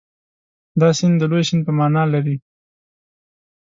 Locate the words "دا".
0.79-0.89